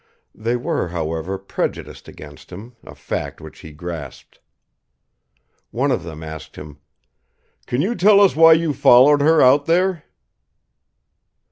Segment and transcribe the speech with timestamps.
[0.33, 4.39] They were, however, prejudiced against him, a fact which he grasped.
[5.69, 6.79] One of them asked him:
[7.67, 10.05] "Can you tell us why you followed her out here?"